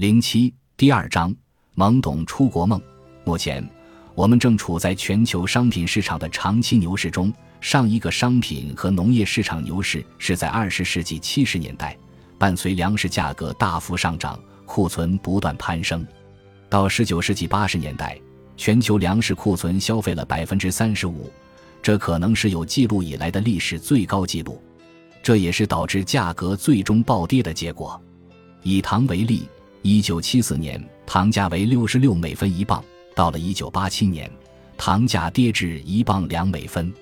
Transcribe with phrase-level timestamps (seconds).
[0.00, 1.36] 零七第二章
[1.76, 2.80] 懵懂出国梦。
[3.22, 3.62] 目前，
[4.14, 7.30] 我们正处在全球商品市场的长期牛市中。
[7.60, 11.94] 上一个商品和农业市场牛市是在二十世纪七十年代，
[12.38, 16.02] 伴随粮食价格大幅上涨，库存不断攀升。
[16.70, 18.18] 到十九世纪八十年代，
[18.56, 21.30] 全球粮食库存消费了百分之三十五，
[21.82, 24.62] 这可能是有记录以来的历史最高纪录。
[25.22, 28.00] 这也是导致价格最终暴跌的结果。
[28.62, 29.46] 以糖为例。
[29.82, 34.30] 一九七四年，糖价为六十六美分一磅，到了一九八七年，
[34.76, 36.92] 糖价跌至一磅两美分。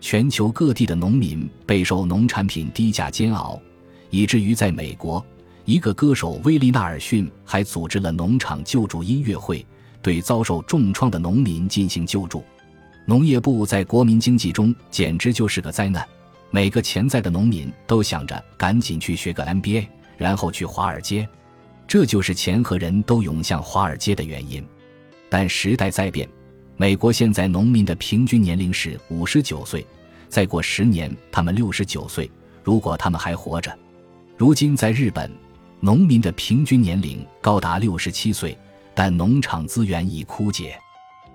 [0.00, 3.60] 全球各地的农民备受农产品低价煎熬，
[4.08, 5.24] 以至于在美国，
[5.66, 9.64] 一个歌手威利纳尔逊还组织了农场救助音乐会，
[10.00, 12.42] 对遭受重创的农民进行救助。
[13.04, 16.06] 农业部在国民经济中简直就是个灾难，
[16.50, 19.86] 每个潜在的农民都想着赶紧去学个 MBA，
[20.16, 21.28] 然后去华尔街。
[21.86, 24.66] 这就是钱和人都涌向华尔街的原因，
[25.28, 26.28] 但时代在变，
[26.76, 29.86] 美国现在农民的平均年龄是五十九岁，
[30.28, 32.30] 再过十年他们六十九岁，
[32.62, 33.76] 如果他们还活着。
[34.36, 35.30] 如今在日本，
[35.78, 38.56] 农民的平均年龄高达六十七岁，
[38.94, 40.76] 但农场资源已枯竭。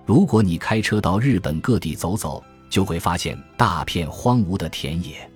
[0.04, 5.30] 如果你开车到日本各地走走，就会发现大片荒芜的田野，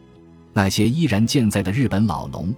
[0.53, 2.53] 那些依然健在的日本老农。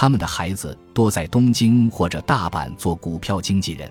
[0.00, 3.90] 他们的孩子多在东京或者大阪做股票经纪人，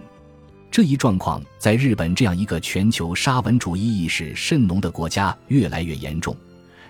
[0.72, 6.34] 这一状况在日本这样一个全球沙文主义意识甚浓的国家越来越严重。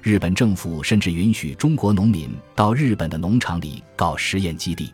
[0.04, 4.94] 日本政府甚至允许中国农民到日本的农场里搞实验基地。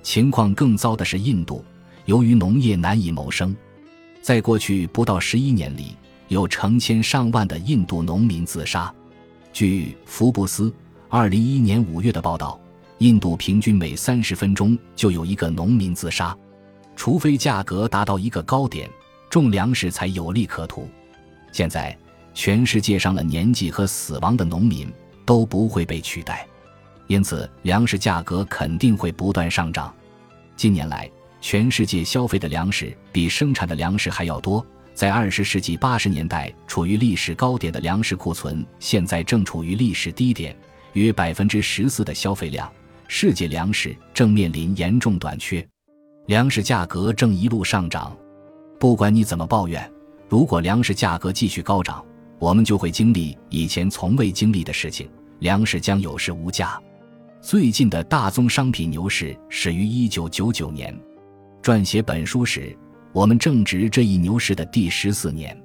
[0.00, 1.64] 情况更糟的是印度，
[2.04, 3.52] 由于农业难以谋生，
[4.22, 5.96] 在过去不到十一年里，
[6.28, 8.94] 有成千上万的印度农民自杀。
[9.52, 10.72] 据福布斯
[11.08, 12.60] 二零一一年五月的报道。
[12.98, 16.34] 印度平均每三十分钟就有一个农民自杀，
[16.94, 18.88] 除非价格达到一个高点，
[19.28, 20.88] 种粮食才有利可图。
[21.52, 21.96] 现在，
[22.32, 24.90] 全世界上了年纪和死亡的农民
[25.26, 26.46] 都不会被取代，
[27.06, 29.94] 因此粮食价格肯定会不断上涨。
[30.56, 34.64] 近年来，全世界消费的粮食比生产的粮食还要多。
[34.94, 40.56] 在二十世纪八十年代处于历史高点的粮食库存，现在正处于历史低点，
[40.94, 42.72] 约百分之十四的消费量。
[43.08, 45.66] 世界粮食正面临严重短缺，
[46.26, 48.16] 粮食价格正一路上涨。
[48.78, 49.90] 不管你怎么抱怨，
[50.28, 52.04] 如果粮食价格继续高涨，
[52.38, 55.08] 我们就会经历以前从未经历的事情：
[55.38, 56.80] 粮食将有市无价。
[57.40, 60.98] 最近的大宗商品牛市始于一九九九年，
[61.62, 62.76] 撰写本书时，
[63.12, 65.56] 我们正值这一牛市的第十四年。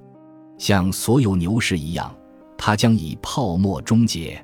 [0.58, 2.16] 像所有牛市一样，
[2.56, 4.40] 它将以泡沫终结。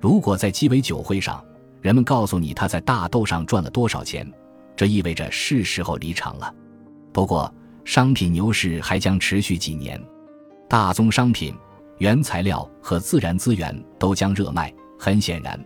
[0.00, 1.44] 如果在鸡尾酒会上，
[1.80, 4.30] 人们告诉你他在大豆上赚了多少钱，
[4.76, 6.52] 这意味着是时候离场了。
[7.12, 7.52] 不过，
[7.84, 10.00] 商品牛市还将持续几年，
[10.68, 11.54] 大宗商品、
[11.98, 14.72] 原材料和自然资源都将热卖。
[14.98, 15.58] 很显然，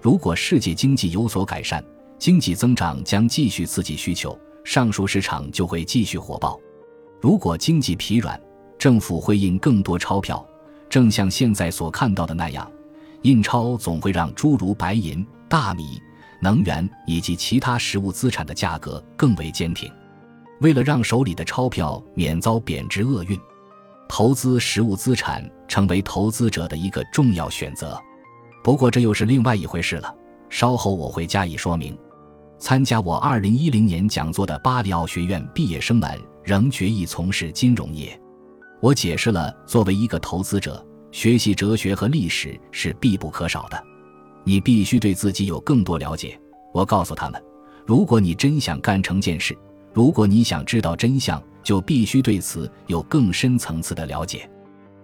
[0.00, 1.84] 如果世界经济有所改善，
[2.18, 6.58] 经济增长将继续刺激需求，上述市场就会继续火爆。
[7.20, 8.40] 如果经济疲软，
[8.78, 10.44] 政府会印更多钞票，
[10.88, 12.70] 正像现在所看到的那样，
[13.22, 15.26] 印钞总会让诸如白银。
[15.48, 16.00] 大米、
[16.40, 19.90] 能源以及其他实物资产的价格更为坚挺。
[20.60, 23.38] 为了让手里的钞票免遭贬值厄运，
[24.08, 27.98] 投资实物资产成为投资者的一个重要选择。
[28.62, 30.14] 不过这又是另外一回事了，
[30.50, 31.96] 稍后我会加以说明。
[32.58, 38.20] 参加我2010年讲座的巴里奥学院毕业生们仍决意从事金融业。
[38.80, 43.80] 我解释了，作为一个投资者，学习哲学和历史是必不可少的。
[44.44, 46.38] 你必须对自己有更多了解。
[46.72, 47.42] 我告诉他们，
[47.86, 49.56] 如果你真想干成件事，
[49.92, 54.48] 如果你想知道真相，就必须对此有更深层次的了解。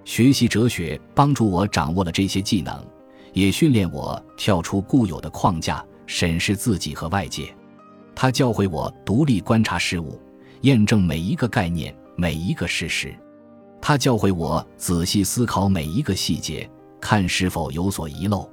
[0.05, 2.85] 学习哲学帮助我掌握了这些技能，
[3.33, 7.55] 也训练我跳出固有的框架，审视自己和外界。
[8.15, 10.21] 它教会我独立观察事物，
[10.61, 13.15] 验证每一个概念、每一个事实。
[13.81, 16.71] 它教会我仔细思考每一个细节，
[17.01, 18.49] 看是否有所遗漏。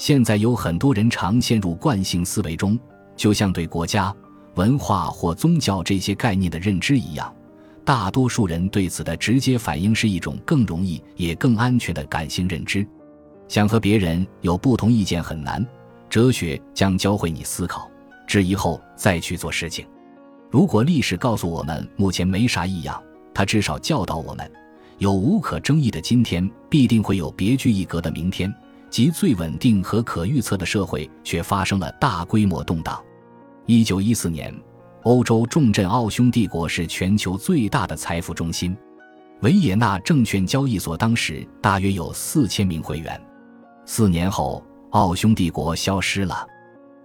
[0.00, 2.78] 现在有很多人常陷入惯性思维中，
[3.16, 4.10] 就像对国家、
[4.54, 7.30] 文化或宗教这些概念的认知一样。
[7.84, 12.86] 大多数人对此的直接反应是一种更容易也更安全的感性认知。
[13.46, 15.62] 想和别人有不同意见很难。
[16.08, 17.86] 哲学将教会你思考、
[18.26, 19.84] 质疑后再去做事情。
[20.50, 22.98] 如果历史告诉我们目前没啥异样，
[23.34, 24.50] 它至少教导我们，
[24.96, 28.50] 有无可争议的今天，必定会有别具一格的明天。
[28.90, 33.02] 即最稳定和可预测的社会，却发生了大规模动荡。
[33.66, 34.54] 一九一四年，
[35.04, 38.76] 欧洲重镇奥匈帝国是全球最大的财富中心。
[39.42, 43.18] 维也纳证券交易所当时大约有四千名会员。
[43.86, 46.46] 四年后，奥匈帝国消失了。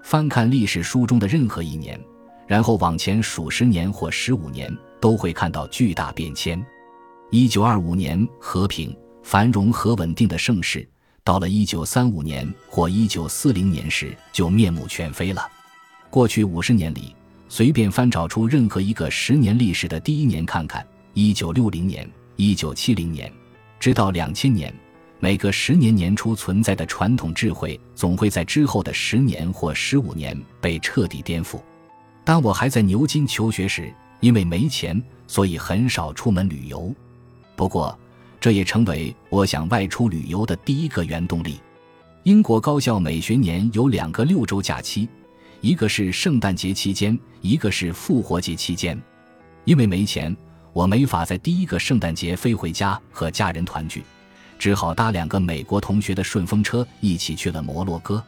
[0.04, 2.00] 翻看历史书中的任何一年，
[2.46, 6.64] 然后往前数十年或十五年，都会看到巨大变迁。
[7.32, 10.88] 一九二五年，和平、繁荣和稳定的盛世，
[11.26, 15.44] 到了一九三五年或一九四零年时，就面目全非了。
[16.12, 17.16] 过去五十年里，
[17.50, 20.86] 随便翻找出任何一个十年历史的第一年看看，
[21.16, 22.08] 一九六零年。
[22.36, 23.32] 一九七零年，
[23.80, 24.72] 直到两千年，
[25.20, 31.60] 每个十年年初存在的传统智慧，总会在之后的十年或十五年被彻底颠覆。
[32.24, 36.94] 当我还在牛津求学时，因为没钱，所以很少出门旅游。
[37.56, 37.98] 不过，
[38.46, 41.60] 这也成为我想外出旅游的第一个原动力。
[42.26, 45.10] 英国高校每学年有两个六周假期，
[45.62, 49.02] 一个是圣诞节期间，一个是复活节期间。
[49.64, 50.38] 因为没钱。
[50.74, 54.04] 我没法在第一个圣诞节飞回家和家人团聚，
[54.60, 58.24] 只好搭两个美国同学的顺风车一起去了摩洛哥。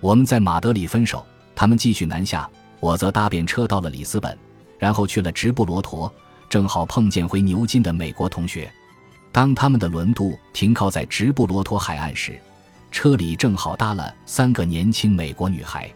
[0.00, 1.22] 我们在马德里分手，
[1.54, 2.48] 他们继续南下，
[2.80, 4.38] 我则搭便车到了里斯本，
[4.78, 6.10] 然后去了直布罗陀，
[6.48, 8.72] 正好碰见回牛津的美国同学。
[9.32, 12.38] 当他们的轮渡停靠在直布罗陀海岸时，
[12.90, 15.90] 车里正好搭了三个年轻美国女孩，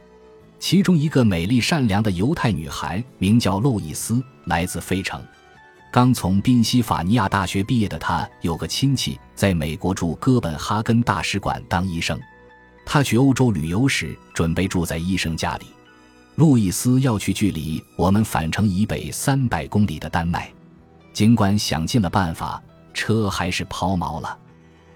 [0.58, 5.20] 其中一个美丽善良的犹太女孩名叫路易斯，来自费城。
[5.90, 12.19] 刚从宾夕法尼亚大学毕业的她，有个亲戚在美国驻哥本哈根大使馆当医生。
[12.86, 15.66] 他去欧洲旅游时，准备住在医生家里。
[16.34, 20.52] 路易斯要去距离我们返程以北三百公里的丹麦，
[21.12, 22.62] 尽管想尽了办法，
[22.94, 24.38] 车还是抛锚了。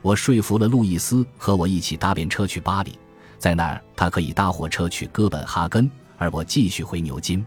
[0.00, 2.99] 我说服了路易斯和我一起搭便车去巴黎，
[3.37, 7.45] 在那儿他可以搭火车去哥本哈根，而我继续回牛津。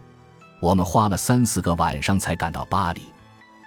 [0.61, 3.01] 我们花了三四个晚上才赶到巴黎。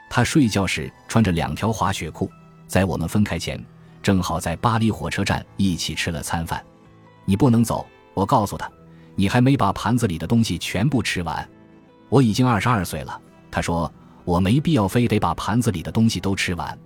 [0.08, 2.31] 他睡觉时穿着两条滑雪裤，
[2.69, 3.60] 在我们分开前，
[4.00, 6.64] 正好在巴黎火车站一起吃了餐饭。
[7.25, 8.70] 你不能走，我告诉他，
[9.16, 11.48] 你还没把盘子里的东西全部吃完。
[12.10, 13.20] 我已经二十二岁了，
[13.50, 13.92] 他说
[14.24, 16.78] 我没必要非得把盘子里的东西都吃完。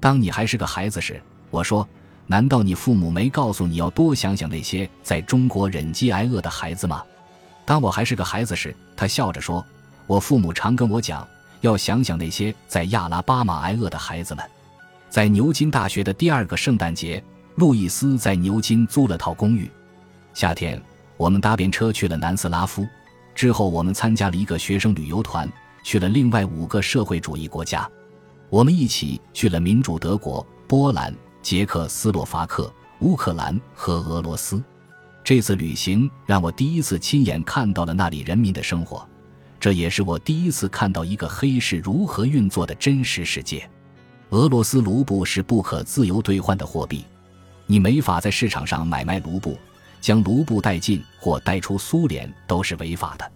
[0.00, 1.20] 当你还是个孩子时，
[1.50, 1.86] 我说，
[2.26, 7.02] 难道你父母没告诉你要多想想那些在中国忍饥挨饿的孩子吗？
[7.64, 9.64] 当我还是个孩子时，他笑着说，
[10.06, 11.26] 我父母常跟我讲。
[11.60, 14.44] 要想想那些在亚拉巴马挨饿的孩子们。
[15.08, 19.70] 在牛津大学的第二个圣诞节，路易斯在牛津租了套公寓。
[20.34, 20.78] 夏天，
[21.16, 22.86] 我们搭便车去了南斯拉夫。
[23.34, 25.50] 之后，我们参加了一个学生旅游团，
[25.84, 27.88] 去了另外五个社会主义国家。
[28.50, 34.60] 我们一起去了民主德国、波兰、捷克斯洛伐克、乌克兰和俄罗斯。
[35.22, 39.06] 这次旅行让我第一次亲眼看到了那里人民的生活。
[39.60, 43.68] 这也是我第一次看到一个黑市如何运作的真实世界。
[44.30, 47.04] 俄罗斯卢布是不可自由兑换的货币，
[47.66, 49.56] 你没法在市场上买卖卢布，
[50.00, 53.32] 将卢布带进或带出苏联都是违法的。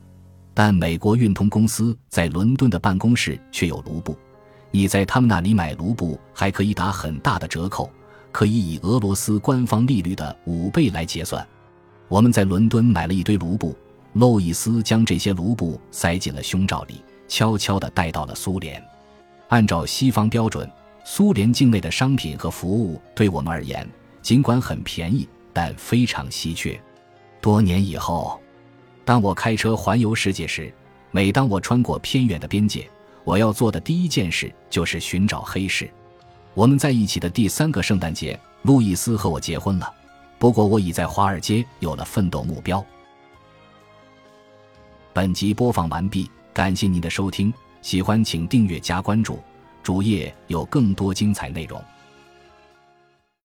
[0.59, 4.19] 但美国运通公司在伦敦的办公室却有卢布，
[4.73, 7.89] 你在他们那里买卢布还可以打很大的折扣，
[8.33, 11.47] 可以以俄罗斯官方利率的五倍来结算。
[12.09, 13.73] 我们在伦敦买了一堆卢布。
[14.15, 18.83] 路易斯将这些卢布塞进了胸罩里，悄悄地带到了苏联。
[19.51, 20.69] 按照西方标准，
[21.05, 23.89] 苏联境内的商品和服务对我们而言，
[24.23, 26.77] 尽管很便宜，但非常稀缺。
[27.41, 28.41] 多年以后，
[29.09, 30.71] 当我开车环游世界时，
[31.13, 32.87] 每当我穿过偏远的边界，
[33.25, 35.89] 我要做的第一件事就是寻找黑市。
[36.53, 39.91] 我们在一起的第三个圣诞节，路易斯和我结婚了。
[40.39, 42.85] 不过，我已在华尔街有了奋斗目标。
[45.15, 47.51] 本集播放完毕，感谢您的收听，
[47.81, 49.39] 喜欢请订阅加关注，
[49.83, 51.83] 主页有更多精彩内容。